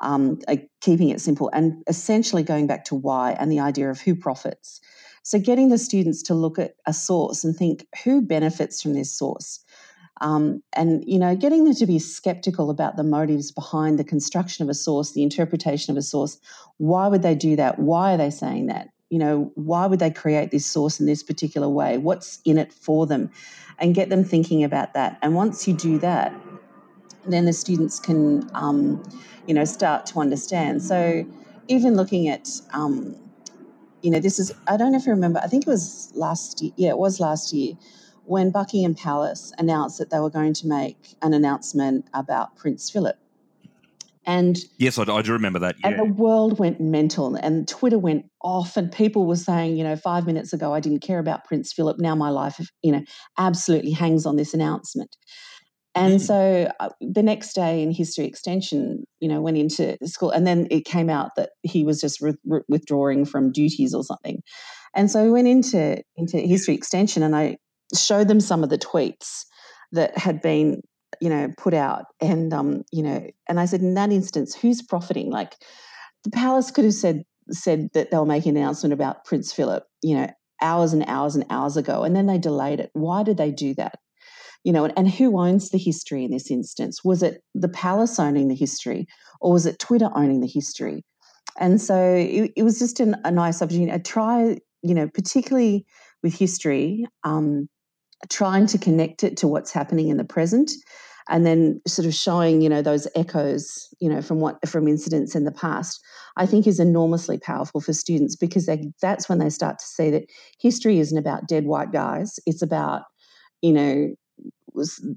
Um, 0.00 0.40
keeping 0.80 1.10
it 1.10 1.20
simple 1.20 1.48
and 1.52 1.80
essentially 1.86 2.42
going 2.42 2.66
back 2.66 2.84
to 2.86 2.96
why 2.96 3.36
and 3.38 3.52
the 3.52 3.60
idea 3.60 3.88
of 3.88 4.00
who 4.00 4.16
profits. 4.16 4.80
So, 5.22 5.38
getting 5.38 5.68
the 5.68 5.78
students 5.78 6.22
to 6.24 6.34
look 6.34 6.58
at 6.58 6.74
a 6.86 6.92
source 6.92 7.44
and 7.44 7.56
think 7.56 7.86
who 8.02 8.20
benefits 8.20 8.82
from 8.82 8.94
this 8.94 9.16
source. 9.16 9.64
Um, 10.20 10.62
and 10.72 11.04
you 11.06 11.18
know, 11.18 11.34
getting 11.36 11.64
them 11.64 11.74
to 11.74 11.86
be 11.86 11.98
skeptical 11.98 12.70
about 12.70 12.96
the 12.96 13.04
motives 13.04 13.50
behind 13.50 13.98
the 13.98 14.04
construction 14.04 14.62
of 14.62 14.68
a 14.68 14.74
source, 14.74 15.12
the 15.12 15.22
interpretation 15.22 15.92
of 15.92 15.96
a 15.96 16.02
source. 16.02 16.38
Why 16.78 17.08
would 17.08 17.22
they 17.22 17.34
do 17.34 17.56
that? 17.56 17.78
Why 17.78 18.14
are 18.14 18.18
they 18.18 18.30
saying 18.30 18.66
that? 18.66 18.88
You 19.12 19.18
know, 19.18 19.52
why 19.56 19.84
would 19.84 19.98
they 19.98 20.10
create 20.10 20.50
this 20.50 20.64
source 20.64 20.98
in 20.98 21.06
this 21.06 21.22
particular 21.22 21.68
way? 21.68 21.98
What's 21.98 22.40
in 22.44 22.56
it 22.56 22.72
for 22.72 23.06
them? 23.06 23.30
And 23.78 23.94
get 23.94 24.08
them 24.08 24.24
thinking 24.24 24.64
about 24.64 24.94
that. 24.94 25.18
And 25.20 25.34
once 25.34 25.68
you 25.68 25.74
do 25.74 25.98
that, 25.98 26.32
then 27.26 27.44
the 27.44 27.52
students 27.52 28.00
can, 28.00 28.50
um, 28.54 29.02
you 29.46 29.52
know, 29.52 29.66
start 29.66 30.06
to 30.06 30.20
understand. 30.20 30.82
So, 30.82 31.26
even 31.68 31.94
looking 31.94 32.28
at 32.28 32.48
um, 32.72 33.16
you 34.02 34.10
know, 34.10 34.18
this 34.18 34.38
is, 34.38 34.52
I 34.66 34.76
don't 34.76 34.92
know 34.92 34.98
if 34.98 35.06
you 35.06 35.12
remember, 35.12 35.40
I 35.42 35.46
think 35.46 35.66
it 35.66 35.70
was 35.70 36.10
last 36.14 36.60
year, 36.60 36.72
yeah, 36.76 36.90
it 36.90 36.98
was 36.98 37.20
last 37.20 37.52
year, 37.52 37.74
when 38.24 38.50
Buckingham 38.50 38.94
Palace 38.94 39.52
announced 39.58 39.98
that 39.98 40.10
they 40.10 40.18
were 40.18 40.30
going 40.30 40.54
to 40.54 40.66
make 40.66 41.14
an 41.22 41.32
announcement 41.34 42.06
about 42.12 42.56
Prince 42.56 42.90
Philip. 42.90 43.16
And 44.24 44.56
yes, 44.78 44.98
I, 44.98 45.02
I 45.02 45.22
do 45.22 45.32
remember 45.32 45.58
that. 45.58 45.76
Yeah. 45.80 45.90
And 45.90 45.98
the 45.98 46.04
world 46.04 46.58
went 46.58 46.80
mental, 46.80 47.34
and 47.34 47.66
Twitter 47.66 47.98
went 47.98 48.26
off, 48.42 48.76
and 48.76 48.90
people 48.92 49.26
were 49.26 49.36
saying, 49.36 49.76
you 49.76 49.84
know, 49.84 49.96
five 49.96 50.26
minutes 50.26 50.52
ago 50.52 50.72
I 50.72 50.80
didn't 50.80 51.00
care 51.00 51.18
about 51.18 51.44
Prince 51.44 51.72
Philip. 51.72 51.98
Now 51.98 52.14
my 52.14 52.30
life, 52.30 52.60
you 52.82 52.92
know, 52.92 53.02
absolutely 53.38 53.90
hangs 53.90 54.24
on 54.26 54.36
this 54.36 54.54
announcement. 54.54 55.16
And 55.94 56.14
mm. 56.14 56.20
so 56.20 56.72
uh, 56.80 56.88
the 57.00 57.22
next 57.22 57.52
day 57.52 57.82
in 57.82 57.90
history 57.90 58.24
extension, 58.24 59.04
you 59.20 59.28
know, 59.28 59.40
went 59.40 59.58
into 59.58 59.98
school, 60.06 60.30
and 60.30 60.46
then 60.46 60.66
it 60.70 60.84
came 60.84 61.10
out 61.10 61.32
that 61.36 61.50
he 61.62 61.84
was 61.84 62.00
just 62.00 62.20
re- 62.20 62.32
re- 62.46 62.62
withdrawing 62.68 63.24
from 63.24 63.52
duties 63.52 63.92
or 63.92 64.02
something. 64.04 64.40
And 64.94 65.10
so 65.10 65.24
we 65.24 65.30
went 65.30 65.48
into 65.48 66.00
into 66.16 66.38
history 66.38 66.74
extension, 66.74 67.22
and 67.22 67.34
I 67.34 67.56
showed 67.94 68.28
them 68.28 68.40
some 68.40 68.62
of 68.62 68.70
the 68.70 68.78
tweets 68.78 69.44
that 69.92 70.16
had 70.16 70.40
been, 70.40 70.80
you 71.22 71.28
know, 71.28 71.52
put 71.56 71.72
out, 71.72 72.06
and 72.20 72.52
um, 72.52 72.82
you 72.90 73.00
know, 73.00 73.24
and 73.48 73.60
I 73.60 73.66
said, 73.66 73.80
in 73.80 73.94
that 73.94 74.10
instance, 74.10 74.56
who's 74.56 74.82
profiting? 74.82 75.30
Like, 75.30 75.54
the 76.24 76.30
palace 76.30 76.72
could 76.72 76.84
have 76.84 76.94
said 76.94 77.22
said 77.52 77.90
that 77.94 78.10
they'll 78.10 78.26
make 78.26 78.44
an 78.44 78.56
announcement 78.56 78.92
about 78.92 79.24
Prince 79.24 79.52
Philip, 79.52 79.84
you 80.02 80.16
know, 80.16 80.28
hours 80.60 80.92
and 80.92 81.04
hours 81.06 81.36
and 81.36 81.44
hours 81.48 81.76
ago, 81.76 82.02
and 82.02 82.16
then 82.16 82.26
they 82.26 82.38
delayed 82.38 82.80
it. 82.80 82.90
Why 82.94 83.22
did 83.22 83.36
they 83.36 83.52
do 83.52 83.72
that? 83.74 84.00
You 84.64 84.72
know, 84.72 84.82
and, 84.84 84.92
and 84.96 85.08
who 85.08 85.38
owns 85.38 85.70
the 85.70 85.78
history 85.78 86.24
in 86.24 86.32
this 86.32 86.50
instance? 86.50 87.04
Was 87.04 87.22
it 87.22 87.40
the 87.54 87.68
palace 87.68 88.18
owning 88.18 88.48
the 88.48 88.56
history, 88.56 89.06
or 89.40 89.52
was 89.52 89.64
it 89.64 89.78
Twitter 89.78 90.10
owning 90.16 90.40
the 90.40 90.50
history? 90.52 91.04
And 91.60 91.80
so 91.80 91.96
it, 92.16 92.50
it 92.56 92.64
was 92.64 92.80
just 92.80 92.98
an, 92.98 93.14
a 93.24 93.30
nice 93.30 93.62
opportunity. 93.62 93.92
I 93.92 93.98
try, 93.98 94.58
you 94.82 94.94
know, 94.94 95.06
particularly 95.06 95.86
with 96.24 96.34
history, 96.34 97.06
um, 97.22 97.68
trying 98.28 98.66
to 98.66 98.78
connect 98.78 99.22
it 99.22 99.36
to 99.36 99.48
what's 99.48 99.72
happening 99.72 100.08
in 100.08 100.16
the 100.16 100.24
present 100.24 100.72
and 101.28 101.46
then 101.46 101.80
sort 101.86 102.06
of 102.06 102.14
showing 102.14 102.60
you 102.60 102.68
know 102.68 102.82
those 102.82 103.06
echoes 103.14 103.88
you 104.00 104.08
know 104.08 104.22
from 104.22 104.40
what 104.40 104.56
from 104.68 104.88
incidents 104.88 105.34
in 105.34 105.44
the 105.44 105.52
past 105.52 106.00
i 106.36 106.46
think 106.46 106.66
is 106.66 106.80
enormously 106.80 107.38
powerful 107.38 107.80
for 107.80 107.92
students 107.92 108.36
because 108.36 108.66
they, 108.66 108.90
that's 109.00 109.28
when 109.28 109.38
they 109.38 109.50
start 109.50 109.78
to 109.78 109.84
see 109.84 110.10
that 110.10 110.24
history 110.60 110.98
isn't 110.98 111.18
about 111.18 111.48
dead 111.48 111.64
white 111.64 111.92
guys. 111.92 112.38
It's 112.46 112.62
about 112.62 113.02
you 113.60 113.72
know 113.72 114.14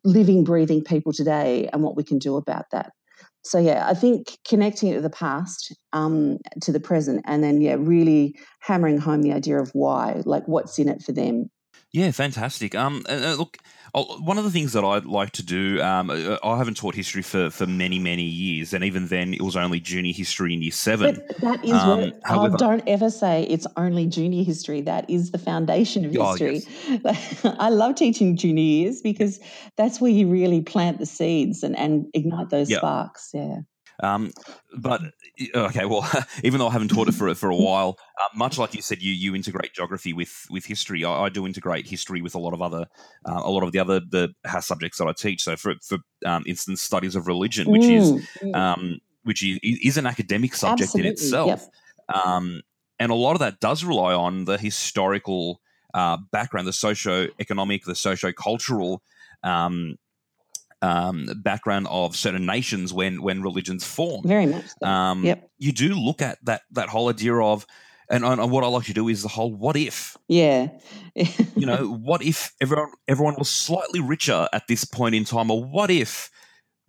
living 0.04 0.44
breathing 0.44 0.84
people 0.84 1.14
today 1.14 1.70
and 1.72 1.82
what 1.82 1.96
we 1.96 2.04
can 2.04 2.20
do 2.20 2.36
about 2.36 2.66
that. 2.72 2.92
So 3.44 3.60
yeah 3.60 3.88
i 3.88 3.94
think 3.94 4.38
connecting 4.48 4.90
it 4.90 4.96
to 4.96 5.02
the 5.02 5.10
past 5.10 5.76
um, 5.94 6.40
to 6.62 6.72
the 6.72 6.80
present 6.80 7.24
and 7.26 7.44
then 7.44 7.62
yeah 7.62 7.76
really 7.78 8.36
hammering 8.60 8.98
home 8.98 9.22
the 9.22 9.34
idea 9.34 9.60
of 9.60 9.70
why 9.74 10.24
like 10.26 10.48
what's 10.48 10.80
in 10.80 10.90
it 10.90 11.04
for 11.04 11.12
them 11.12 11.50
yeah, 11.96 12.12
fantastic. 12.12 12.76
Um, 12.76 13.06
uh, 13.08 13.36
look, 13.38 13.58
one 13.94 14.38
of 14.38 14.44
the 14.44 14.52
things 14.52 14.74
that 14.74 14.84
I'd 14.84 15.06
like 15.06 15.32
to 15.32 15.44
do, 15.44 15.82
um, 15.82 16.10
uh, 16.10 16.38
I 16.44 16.58
haven't 16.58 16.76
taught 16.76 16.94
history 16.94 17.22
for, 17.22 17.50
for 17.50 17.66
many, 17.66 18.00
many 18.00 18.24
years, 18.24 18.74
and 18.74 18.84
even 18.84 19.08
then, 19.08 19.34
it 19.34 19.42
was 19.42 19.56
only 19.56 19.80
junior 19.80 20.14
history 20.14 20.54
in 20.54 20.62
year 20.62 20.74
seven. 20.74 21.16
But 21.16 21.38
that 21.40 21.64
is 21.64 21.72
um, 21.72 22.02
what, 22.02 22.20
however, 22.26 22.56
oh, 22.56 22.58
don't 22.58 22.84
ever 22.86 23.10
say 23.10 23.44
it's 23.44 23.66
only 23.78 24.08
junior 24.08 24.44
history. 24.44 24.82
That 24.82 25.10
is 25.10 25.32
the 25.32 25.38
foundation 25.38 26.04
of 26.04 26.18
oh, 26.18 26.32
history. 26.32 26.64
Oh, 26.90 27.00
yes. 27.06 27.46
I 27.60 27.70
love 27.70 27.96
teaching 27.96 28.36
junior 28.36 28.62
years 28.62 29.02
because 29.02 29.40
that's 29.78 30.02
where 30.02 30.12
you 30.12 30.28
really 30.28 30.60
plant 30.62 31.00
the 31.00 31.06
seeds 31.06 31.64
and, 31.64 31.78
and 31.78 32.08
ignite 32.14 32.50
those 32.50 32.76
sparks. 32.76 33.30
Yeah. 33.34 33.60
Um, 34.04 34.32
but 34.78 35.02
okay, 35.54 35.86
well, 35.86 36.10
even 36.44 36.60
though 36.60 36.68
I 36.68 36.72
haven't 36.72 36.90
taught 36.90 37.08
it 37.08 37.14
for 37.14 37.34
for 37.36 37.50
a 37.50 37.56
while, 37.56 37.98
uh, 38.20 38.28
much 38.36 38.58
like 38.58 38.74
you 38.74 38.82
said, 38.82 39.02
you 39.02 39.14
you 39.14 39.36
integrate 39.36 39.74
geography 39.74 40.14
with 40.14 40.46
with 40.50 40.66
history. 40.66 41.06
I, 41.06 41.24
I 41.24 41.30
do 41.30 41.46
integrate 41.46 41.88
history 41.88 42.22
with 42.22 42.36
a 42.36 42.40
lot 42.40 42.54
of 42.54 42.62
other 42.62 42.88
uh, 43.26 43.42
a 43.44 43.50
lot 43.50 43.64
of 43.64 43.72
the 43.72 43.80
other 43.80 44.00
the 44.00 44.34
subjects 44.62 44.98
that 44.98 45.08
I 45.08 45.14
teach. 45.14 45.44
So, 45.44 45.56
for 45.56 45.76
for 45.82 46.00
um, 46.26 46.44
instance, 46.48 46.82
studies 46.82 47.16
of 47.16 47.28
religion, 47.28 47.70
which 47.70 47.84
mm, 47.84 47.98
is 47.98 48.12
mm. 48.42 48.56
um, 48.56 49.00
which 49.24 49.44
is, 49.44 49.60
is, 49.64 49.98
an 49.98 50.06
academic 50.06 50.54
subject 50.54 50.90
Absolutely. 50.90 51.10
in 51.10 51.14
itself, 51.14 51.68
yep. 52.10 52.16
um, 52.16 52.62
and 53.00 53.12
a 53.12 53.16
lot 53.16 53.34
of 53.34 53.40
that 53.40 53.60
does 53.60 53.84
rely 53.84 54.14
on 54.14 54.46
the 54.46 54.58
historical 54.58 55.62
uh, 55.94 56.18
background, 56.32 56.68
the 56.68 56.74
socio-economic, 56.74 57.86
the 57.86 57.96
socio-cultural 57.96 59.02
um, 59.44 59.98
um, 60.86 61.28
background 61.44 61.88
of 61.90 62.16
certain 62.16 62.46
nations 62.46 62.94
when 62.94 63.22
when 63.22 63.42
religions 63.42 63.84
form. 63.84 64.22
Very 64.26 64.46
much. 64.46 64.66
So. 64.82 64.88
Um, 64.88 65.26
yep. 65.26 65.50
You 65.58 65.72
do 65.72 65.96
look 65.96 66.22
at 66.22 66.38
that 66.46 66.62
that 66.72 66.90
whole 66.90 67.10
idea 67.10 67.36
of. 67.36 67.66
And, 68.08 68.24
and 68.24 68.52
what 68.52 68.64
I 68.64 68.68
like 68.68 68.86
to 68.86 68.94
do 68.94 69.08
is 69.08 69.24
the 69.24 69.30
whole 69.30 69.52
what 69.52 69.76
if. 69.76 70.16
Yeah. 70.28 70.68
you 71.16 71.66
know, 71.66 71.92
what 72.04 72.22
if 72.22 72.54
everyone 72.62 72.92
everyone 73.08 73.36
was 73.40 73.50
slightly 73.50 74.00
richer 74.00 74.48
at 74.54 74.68
this 74.68 74.86
point 74.86 75.16
in 75.16 75.26
time, 75.26 75.50
or 75.50 75.64
what 75.64 75.90
if 75.90 76.30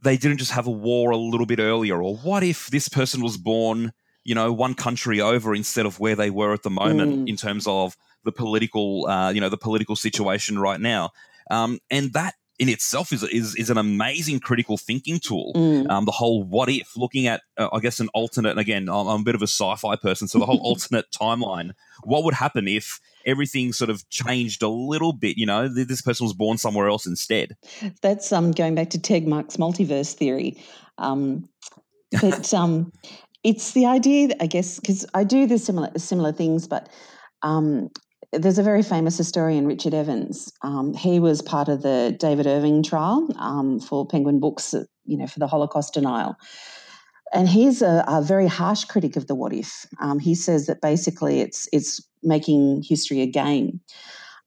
they 0.02 0.18
didn't 0.18 0.36
just 0.36 0.52
have 0.52 0.66
a 0.66 0.70
war 0.70 1.12
a 1.12 1.16
little 1.16 1.46
bit 1.46 1.58
earlier, 1.58 2.02
or 2.02 2.16
what 2.16 2.42
if 2.42 2.66
this 2.66 2.90
person 2.90 3.22
was 3.22 3.38
born, 3.38 3.92
you 4.24 4.34
know, 4.34 4.52
one 4.52 4.74
country 4.74 5.18
over 5.18 5.54
instead 5.54 5.86
of 5.86 5.98
where 5.98 6.16
they 6.16 6.28
were 6.28 6.52
at 6.52 6.62
the 6.62 6.70
moment 6.70 7.14
mm. 7.14 7.28
in 7.30 7.36
terms 7.36 7.66
of 7.66 7.96
the 8.24 8.32
political, 8.32 9.06
uh, 9.06 9.30
you 9.30 9.40
know, 9.40 9.48
the 9.48 9.56
political 9.56 9.96
situation 9.96 10.58
right 10.58 10.82
now. 10.82 11.12
Um, 11.50 11.78
and 11.90 12.12
that 12.12 12.34
in 12.58 12.68
itself 12.68 13.12
is 13.12 13.22
is 13.24 13.54
is 13.56 13.70
an 13.70 13.78
amazing 13.78 14.40
critical 14.40 14.76
thinking 14.76 15.18
tool. 15.18 15.52
Mm. 15.54 15.90
Um, 15.90 16.04
the 16.04 16.12
whole 16.12 16.42
what 16.42 16.68
if, 16.68 16.96
looking 16.96 17.26
at 17.26 17.42
uh, 17.58 17.68
I 17.72 17.80
guess 17.80 18.00
an 18.00 18.08
alternate. 18.14 18.50
And 18.50 18.60
again, 18.60 18.88
I'm, 18.88 19.06
I'm, 19.06 19.20
a 19.20 19.24
bit 19.24 19.34
of 19.34 19.42
a 19.42 19.46
sci-fi 19.46 19.96
person, 19.96 20.28
so 20.28 20.38
the 20.38 20.46
whole 20.46 20.58
alternate 20.62 21.06
timeline. 21.10 21.72
What 22.04 22.24
would 22.24 22.34
happen 22.34 22.66
if 22.68 23.00
everything 23.26 23.72
sort 23.72 23.90
of 23.90 24.08
changed 24.08 24.62
a 24.62 24.68
little 24.68 25.12
bit? 25.12 25.36
You 25.36 25.46
know, 25.46 25.68
this 25.68 26.02
person 26.02 26.24
was 26.24 26.34
born 26.34 26.58
somewhere 26.58 26.88
else 26.88 27.06
instead. 27.06 27.56
That's 28.02 28.32
um, 28.32 28.52
going 28.52 28.74
back 28.74 28.90
to 28.90 28.98
Tegmark's 28.98 29.56
multiverse 29.56 30.14
theory. 30.14 30.62
Um, 30.98 31.48
but 32.20 32.54
um, 32.54 32.92
it's 33.44 33.72
the 33.72 33.86
idea, 33.86 34.28
that, 34.28 34.42
I 34.42 34.46
guess, 34.46 34.80
because 34.80 35.04
I 35.12 35.24
do 35.24 35.46
the 35.46 35.58
similar 35.58 35.90
similar 35.98 36.32
things, 36.32 36.66
but 36.66 36.88
um, 37.42 37.90
there's 38.38 38.58
a 38.58 38.62
very 38.62 38.82
famous 38.82 39.16
historian, 39.16 39.66
Richard 39.66 39.94
Evans. 39.94 40.52
Um, 40.62 40.94
he 40.94 41.20
was 41.20 41.42
part 41.42 41.68
of 41.68 41.82
the 41.82 42.16
David 42.18 42.46
Irving 42.46 42.82
trial 42.82 43.28
um, 43.38 43.80
for 43.80 44.06
Penguin 44.06 44.40
Books, 44.40 44.74
you 45.04 45.16
know, 45.16 45.26
for 45.26 45.38
the 45.38 45.46
Holocaust 45.46 45.94
denial. 45.94 46.36
And 47.32 47.48
he's 47.48 47.82
a, 47.82 48.04
a 48.06 48.22
very 48.22 48.46
harsh 48.46 48.84
critic 48.84 49.16
of 49.16 49.26
the 49.26 49.34
what 49.34 49.52
if. 49.52 49.86
Um, 50.00 50.18
he 50.18 50.34
says 50.34 50.66
that 50.66 50.80
basically 50.80 51.40
it's 51.40 51.68
it's 51.72 52.00
making 52.22 52.82
history 52.82 53.20
a 53.20 53.26
game. 53.26 53.80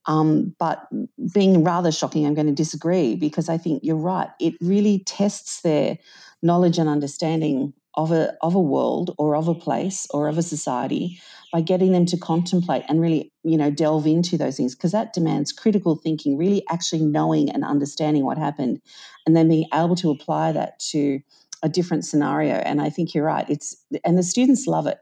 Um, 0.06 0.54
but 0.58 0.86
being 1.32 1.62
rather 1.62 1.92
shocking, 1.92 2.26
I'm 2.26 2.34
going 2.34 2.46
to 2.46 2.52
disagree 2.52 3.16
because 3.16 3.48
I 3.48 3.58
think 3.58 3.84
you're 3.84 3.96
right. 3.96 4.30
It 4.40 4.54
really 4.60 5.04
tests 5.04 5.60
their 5.60 5.98
knowledge 6.42 6.78
and 6.78 6.88
understanding 6.88 7.74
of 7.94 8.12
a 8.12 8.34
of 8.42 8.54
a 8.54 8.60
world 8.60 9.14
or 9.18 9.34
of 9.34 9.48
a 9.48 9.54
place 9.54 10.06
or 10.10 10.28
of 10.28 10.38
a 10.38 10.42
society 10.42 11.20
by 11.52 11.60
getting 11.60 11.92
them 11.92 12.06
to 12.06 12.16
contemplate 12.16 12.84
and 12.88 13.00
really 13.00 13.32
you 13.42 13.56
know 13.56 13.70
delve 13.70 14.06
into 14.06 14.38
those 14.38 14.56
things 14.56 14.74
because 14.74 14.92
that 14.92 15.12
demands 15.12 15.52
critical 15.52 15.96
thinking 15.96 16.36
really 16.36 16.64
actually 16.70 17.04
knowing 17.04 17.50
and 17.50 17.64
understanding 17.64 18.24
what 18.24 18.38
happened 18.38 18.80
and 19.26 19.36
then 19.36 19.48
being 19.48 19.66
able 19.74 19.96
to 19.96 20.10
apply 20.10 20.52
that 20.52 20.78
to 20.78 21.20
a 21.62 21.68
different 21.68 22.04
scenario. 22.04 22.54
And 22.54 22.80
i 22.80 22.90
think 22.90 23.14
you're 23.14 23.24
right 23.24 23.48
it's 23.48 23.76
and 24.04 24.16
the 24.16 24.22
students 24.22 24.66
love 24.66 24.86
it 24.86 24.98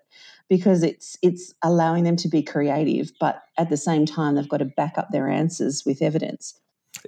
because 0.48 0.82
it's 0.82 1.18
it's 1.22 1.52
allowing 1.62 2.04
them 2.04 2.16
to 2.16 2.28
be 2.28 2.42
creative 2.42 3.12
but 3.20 3.42
at 3.58 3.68
the 3.68 3.76
same 3.76 4.06
time 4.06 4.34
they've 4.34 4.48
got 4.48 4.58
to 4.58 4.64
back 4.64 4.96
up 4.96 5.08
their 5.12 5.28
answers 5.28 5.84
with 5.84 6.00
evidence 6.00 6.58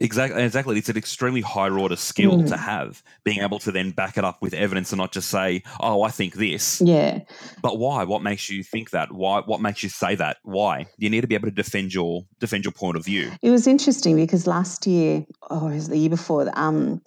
Exactly, 0.00 0.42
exactly. 0.42 0.78
It's 0.78 0.88
an 0.88 0.96
extremely 0.96 1.40
high 1.40 1.68
order 1.68 1.96
skill 1.96 2.38
mm. 2.38 2.48
to 2.48 2.56
have, 2.56 3.02
being 3.24 3.40
able 3.40 3.58
to 3.60 3.72
then 3.72 3.90
back 3.90 4.16
it 4.18 4.24
up 4.24 4.40
with 4.42 4.54
evidence 4.54 4.92
and 4.92 4.98
not 4.98 5.12
just 5.12 5.28
say, 5.28 5.62
"Oh, 5.80 6.02
I 6.02 6.10
think 6.10 6.34
this." 6.34 6.80
Yeah. 6.80 7.20
But 7.62 7.78
why? 7.78 8.04
What 8.04 8.22
makes 8.22 8.48
you 8.50 8.62
think 8.62 8.90
that? 8.90 9.12
Why? 9.12 9.40
What 9.40 9.60
makes 9.60 9.82
you 9.82 9.88
say 9.88 10.14
that? 10.16 10.38
Why? 10.42 10.86
You 10.98 11.10
need 11.10 11.22
to 11.22 11.26
be 11.26 11.34
able 11.34 11.48
to 11.48 11.54
defend 11.54 11.94
your 11.94 12.22
defend 12.38 12.64
your 12.64 12.72
point 12.72 12.96
of 12.96 13.04
view. 13.04 13.32
It 13.42 13.50
was 13.50 13.66
interesting 13.66 14.16
because 14.16 14.46
last 14.46 14.86
year, 14.86 15.24
or 15.50 15.62
oh, 15.62 15.68
it 15.68 15.74
was 15.74 15.88
the 15.88 15.98
year 15.98 16.10
before, 16.10 16.50
um, 16.54 17.02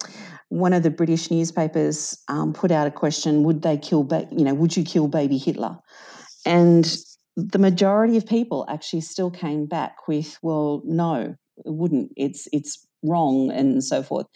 one 0.48 0.72
of 0.72 0.82
the 0.82 0.90
British 0.90 1.30
newspapers 1.30 2.16
um, 2.28 2.52
put 2.52 2.70
out 2.70 2.86
a 2.86 2.90
question: 2.90 3.42
Would 3.44 3.62
they 3.62 3.76
kill? 3.76 4.04
Ba- 4.04 4.28
you 4.30 4.44
know, 4.44 4.54
would 4.54 4.76
you 4.76 4.84
kill 4.84 5.08
baby 5.08 5.38
Hitler? 5.38 5.78
And 6.46 6.96
the 7.36 7.58
majority 7.58 8.16
of 8.16 8.26
people 8.26 8.64
actually 8.68 9.00
still 9.00 9.30
came 9.30 9.66
back 9.66 10.06
with, 10.08 10.38
"Well, 10.42 10.82
no." 10.84 11.36
Wouldn't. 11.64 12.12
It's 12.16 12.48
it's 12.52 12.86
wrong 13.04 13.50
and 13.50 13.84
so 13.84 14.02
forth. 14.02 14.26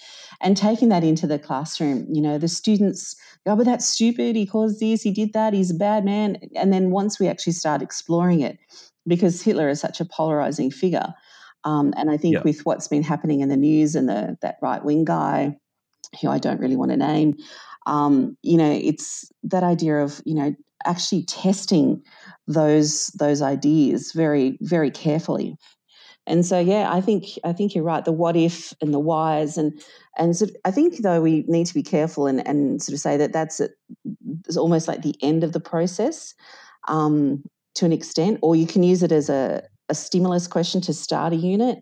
And 0.40 0.56
taking 0.56 0.88
that 0.90 1.02
into 1.02 1.26
the 1.26 1.38
classroom, 1.38 2.06
you 2.12 2.20
know, 2.20 2.38
the 2.38 2.48
students 2.48 3.16
go, 3.46 3.52
oh, 3.52 3.56
but 3.56 3.64
that's 3.64 3.88
stupid. 3.88 4.36
He 4.36 4.46
caused 4.46 4.80
this, 4.80 5.02
he 5.02 5.10
did 5.10 5.32
that, 5.32 5.54
he's 5.54 5.70
a 5.70 5.74
bad 5.74 6.04
man. 6.04 6.36
And 6.54 6.72
then 6.72 6.90
once 6.90 7.18
we 7.18 7.28
actually 7.28 7.54
start 7.54 7.82
exploring 7.82 8.40
it, 8.40 8.58
because 9.06 9.42
Hitler 9.42 9.68
is 9.68 9.80
such 9.80 10.00
a 10.00 10.04
polarizing 10.04 10.70
figure, 10.70 11.14
um, 11.64 11.92
and 11.96 12.10
I 12.10 12.16
think 12.16 12.34
yeah. 12.34 12.42
with 12.44 12.64
what's 12.64 12.88
been 12.88 13.02
happening 13.02 13.40
in 13.40 13.48
the 13.48 13.56
news 13.56 13.94
and 13.94 14.08
the 14.08 14.36
that 14.42 14.56
right 14.62 14.84
wing 14.84 15.04
guy, 15.04 15.56
who 16.20 16.28
I 16.28 16.38
don't 16.38 16.60
really 16.60 16.76
want 16.76 16.90
to 16.90 16.96
name, 16.96 17.34
um, 17.86 18.36
you 18.42 18.56
know, 18.56 18.70
it's 18.70 19.30
that 19.44 19.64
idea 19.64 19.96
of 19.96 20.20
you 20.24 20.34
know 20.34 20.54
actually 20.86 21.24
testing 21.24 22.02
those 22.46 23.06
those 23.18 23.42
ideas 23.42 24.12
very 24.12 24.56
very 24.60 24.90
carefully 24.90 25.56
and 26.28 26.44
so, 26.44 26.60
yeah, 26.60 26.92
I 26.92 27.00
think 27.00 27.24
I 27.42 27.52
think 27.52 27.74
you're 27.74 27.84
right. 27.84 28.04
The 28.04 28.12
what 28.12 28.36
if 28.36 28.74
and 28.80 28.92
the 28.92 28.98
whys, 28.98 29.56
and 29.56 29.80
and 30.16 30.36
so 30.36 30.46
I 30.64 30.70
think 30.70 30.98
though 30.98 31.22
we 31.22 31.44
need 31.48 31.66
to 31.66 31.74
be 31.74 31.82
careful 31.82 32.26
and, 32.26 32.46
and 32.46 32.82
sort 32.82 32.92
of 32.94 33.00
say 33.00 33.16
that 33.16 33.32
that's 33.32 33.60
it's 33.60 34.56
almost 34.56 34.86
like 34.86 35.02
the 35.02 35.16
end 35.22 35.42
of 35.42 35.52
the 35.52 35.60
process 35.60 36.34
um, 36.86 37.42
to 37.76 37.86
an 37.86 37.92
extent, 37.92 38.38
or 38.42 38.54
you 38.54 38.66
can 38.66 38.82
use 38.82 39.02
it 39.02 39.10
as 39.10 39.30
a, 39.30 39.62
a 39.88 39.94
stimulus 39.94 40.46
question 40.46 40.82
to 40.82 40.92
start 40.92 41.32
a 41.32 41.36
unit. 41.36 41.78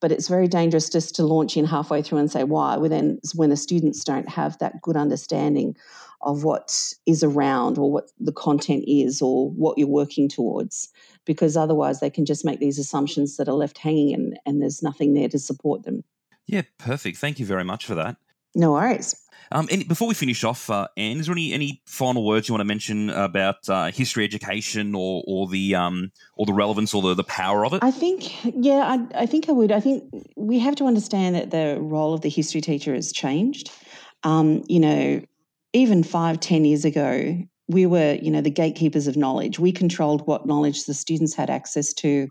But 0.00 0.12
it's 0.12 0.28
very 0.28 0.46
dangerous 0.46 0.88
just 0.88 1.16
to 1.16 1.24
launch 1.24 1.56
in 1.56 1.64
halfway 1.64 2.02
through 2.02 2.18
and 2.18 2.30
say 2.30 2.44
why. 2.44 2.76
When 2.76 2.90
then 2.90 3.18
when 3.34 3.50
the 3.50 3.56
students 3.56 4.04
don't 4.04 4.28
have 4.28 4.56
that 4.58 4.80
good 4.80 4.96
understanding 4.96 5.74
of 6.22 6.44
what 6.44 6.92
is 7.06 7.22
around 7.22 7.78
or 7.78 7.90
what 7.90 8.10
the 8.18 8.32
content 8.32 8.84
is 8.86 9.22
or 9.22 9.50
what 9.50 9.78
you're 9.78 9.86
working 9.86 10.28
towards 10.28 10.88
because 11.24 11.56
otherwise 11.56 12.00
they 12.00 12.10
can 12.10 12.24
just 12.24 12.44
make 12.44 12.58
these 12.58 12.78
assumptions 12.78 13.36
that 13.36 13.48
are 13.48 13.54
left 13.54 13.78
hanging 13.78 14.14
and, 14.14 14.38
and 14.46 14.60
there's 14.60 14.82
nothing 14.82 15.14
there 15.14 15.28
to 15.28 15.38
support 15.38 15.84
them. 15.84 16.02
Yeah, 16.46 16.62
perfect. 16.78 17.18
Thank 17.18 17.38
you 17.38 17.46
very 17.46 17.64
much 17.64 17.86
for 17.86 17.94
that. 17.94 18.16
No 18.54 18.72
worries. 18.72 19.14
Um, 19.52 19.68
and 19.70 19.86
before 19.88 20.08
we 20.08 20.14
finish 20.14 20.44
off, 20.44 20.68
uh, 20.68 20.88
Anne, 20.96 21.18
is 21.18 21.26
there 21.26 21.32
any, 21.32 21.52
any 21.52 21.82
final 21.86 22.24
words 22.24 22.48
you 22.48 22.54
want 22.54 22.60
to 22.60 22.66
mention 22.66 23.10
about 23.10 23.56
uh, 23.68 23.90
history 23.90 24.24
education 24.24 24.94
or, 24.94 25.22
or 25.26 25.48
the 25.48 25.74
um, 25.74 26.12
or 26.36 26.44
the 26.44 26.52
relevance 26.52 26.92
or 26.92 27.00
the, 27.00 27.14
the 27.14 27.24
power 27.24 27.64
of 27.64 27.72
it? 27.72 27.82
I 27.82 27.90
think, 27.90 28.44
yeah, 28.44 28.98
I, 29.14 29.22
I 29.22 29.26
think 29.26 29.48
I 29.48 29.52
would. 29.52 29.72
I 29.72 29.80
think 29.80 30.04
we 30.36 30.58
have 30.58 30.76
to 30.76 30.86
understand 30.86 31.34
that 31.34 31.50
the 31.50 31.78
role 31.80 32.12
of 32.12 32.20
the 32.20 32.28
history 32.28 32.60
teacher 32.60 32.94
has 32.94 33.12
changed. 33.12 33.70
Um, 34.22 34.64
you 34.68 34.80
know, 34.80 35.22
even 35.72 36.02
five, 36.02 36.40
ten 36.40 36.64
years 36.64 36.84
ago, 36.84 37.38
we 37.68 37.84
were, 37.84 38.14
you 38.14 38.30
know, 38.30 38.40
the 38.40 38.50
gatekeepers 38.50 39.06
of 39.06 39.16
knowledge. 39.16 39.58
We 39.58 39.72
controlled 39.72 40.26
what 40.26 40.46
knowledge 40.46 40.84
the 40.84 40.94
students 40.94 41.34
had 41.34 41.50
access 41.50 41.92
to. 41.94 42.28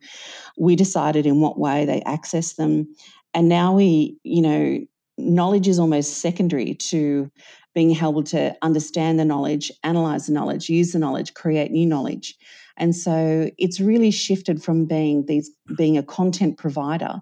We 0.58 0.76
decided 0.76 1.26
in 1.26 1.42
what 1.42 1.60
way 1.60 1.86
they 1.86 2.02
access 2.02 2.54
them. 2.54 2.88
And 3.34 3.48
now 3.48 3.74
we, 3.74 4.18
you 4.24 4.42
know, 4.42 4.80
knowledge 5.20 5.68
is 5.68 5.80
almost 5.80 6.18
secondary 6.18 6.74
to 6.76 7.30
being 7.76 7.96
able 7.96 8.24
to 8.24 8.56
understand 8.64 9.20
the 9.20 9.26
knowledge, 9.26 9.72
analyze 9.84 10.26
the 10.26 10.34
knowledge, 10.34 10.70
use 10.70 10.94
the 10.94 11.00
knowledge, 11.00 11.36
create 11.36 11.72
new 11.72 11.86
knowledge. 11.86 12.36
And 12.78 12.96
so 12.96 13.52
it's 13.58 13.80
really 13.80 14.10
shifted 14.12 14.64
from 14.64 14.86
being 14.86 15.26
these 15.28 15.52
being 15.76 15.98
a 15.98 16.04
content 16.04 16.58
provider 16.58 17.20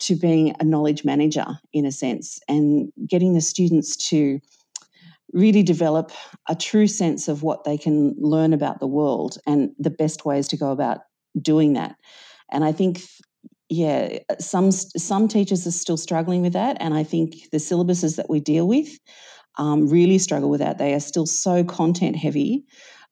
to 0.00 0.16
being 0.16 0.54
a 0.58 0.64
knowledge 0.64 1.04
manager 1.04 1.46
in 1.72 1.86
a 1.86 1.92
sense 1.92 2.40
and 2.48 2.92
getting 3.08 3.34
the 3.34 3.40
students 3.40 3.96
to 4.08 4.40
really 5.32 5.62
develop 5.62 6.12
a 6.48 6.54
true 6.54 6.86
sense 6.86 7.28
of 7.28 7.42
what 7.42 7.64
they 7.64 7.78
can 7.78 8.14
learn 8.18 8.52
about 8.52 8.80
the 8.80 8.86
world 8.86 9.38
and 9.46 9.70
the 9.78 9.90
best 9.90 10.24
ways 10.24 10.48
to 10.48 10.56
go 10.56 10.70
about 10.70 11.00
doing 11.40 11.72
that. 11.72 11.96
And 12.50 12.64
I 12.64 12.72
think 12.72 13.02
yeah, 13.68 14.18
some 14.38 14.70
some 14.70 15.28
teachers 15.28 15.66
are 15.66 15.70
still 15.70 15.96
struggling 15.96 16.42
with 16.42 16.52
that, 16.52 16.76
and 16.78 16.92
I 16.92 17.04
think 17.04 17.50
the 17.52 17.56
syllabuses 17.56 18.16
that 18.16 18.28
we 18.28 18.38
deal 18.38 18.68
with 18.68 18.98
um, 19.56 19.88
really 19.88 20.18
struggle 20.18 20.50
with 20.50 20.60
that. 20.60 20.76
They 20.78 20.92
are 20.92 21.00
still 21.00 21.26
so 21.26 21.64
content 21.64 22.16
heavy 22.16 22.64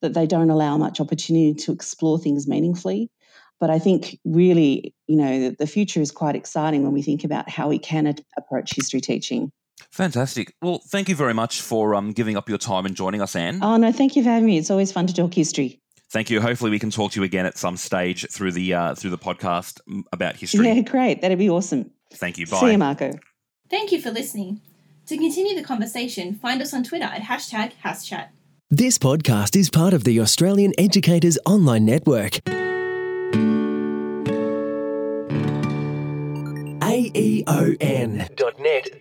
that 0.02 0.14
they 0.14 0.26
don't 0.26 0.50
allow 0.50 0.76
much 0.76 1.00
opportunity 1.00 1.54
to 1.54 1.72
explore 1.72 2.18
things 2.18 2.46
meaningfully. 2.46 3.10
But 3.58 3.70
I 3.70 3.78
think 3.78 4.18
really, 4.24 4.94
you 5.06 5.16
know, 5.16 5.50
the 5.50 5.66
future 5.66 6.00
is 6.00 6.10
quite 6.10 6.36
exciting 6.36 6.82
when 6.82 6.92
we 6.92 7.02
think 7.02 7.24
about 7.24 7.48
how 7.48 7.68
we 7.68 7.78
can 7.78 8.14
approach 8.36 8.74
history 8.74 9.00
teaching. 9.00 9.52
Fantastic. 9.90 10.54
Well, 10.62 10.80
thank 10.88 11.08
you 11.08 11.14
very 11.14 11.34
much 11.34 11.60
for 11.60 11.94
um, 11.94 12.12
giving 12.12 12.36
up 12.36 12.48
your 12.48 12.58
time 12.58 12.86
and 12.86 12.94
joining 12.94 13.20
us, 13.20 13.34
Anne. 13.36 13.60
Oh, 13.62 13.76
no, 13.76 13.92
thank 13.92 14.16
you 14.16 14.22
for 14.22 14.30
having 14.30 14.46
me. 14.46 14.58
It's 14.58 14.70
always 14.70 14.92
fun 14.92 15.06
to 15.06 15.14
talk 15.14 15.34
history. 15.34 15.80
Thank 16.12 16.28
you. 16.30 16.40
Hopefully, 16.40 16.70
we 16.70 16.78
can 16.78 16.90
talk 16.90 17.12
to 17.12 17.20
you 17.20 17.24
again 17.24 17.46
at 17.46 17.56
some 17.56 17.76
stage 17.76 18.26
through 18.30 18.52
the 18.52 18.74
uh, 18.74 18.94
through 18.96 19.10
the 19.10 19.18
podcast 19.18 19.80
about 20.12 20.36
history. 20.36 20.66
Yeah, 20.66 20.80
great. 20.80 21.22
That'd 21.22 21.38
be 21.38 21.48
awesome. 21.48 21.90
Thank 22.14 22.38
you. 22.38 22.46
Bye. 22.46 22.60
See 22.60 22.72
you, 22.72 22.78
Marco. 22.78 23.12
Thank 23.68 23.92
you 23.92 24.00
for 24.00 24.10
listening. 24.10 24.60
To 25.06 25.16
continue 25.16 25.54
the 25.54 25.62
conversation, 25.62 26.34
find 26.34 26.60
us 26.60 26.74
on 26.74 26.82
Twitter 26.82 27.04
at 27.04 27.22
hashtag 27.22 27.72
HASSchat. 27.84 28.28
This 28.70 28.98
podcast 28.98 29.56
is 29.56 29.70
part 29.70 29.92
of 29.94 30.04
the 30.04 30.20
Australian 30.20 30.72
Educators 30.78 31.38
Online 31.46 31.84
Network. 31.84 32.40
aeon.net.au 37.50 39.00